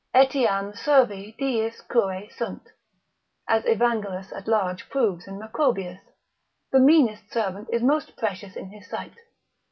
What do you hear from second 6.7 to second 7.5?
the meanest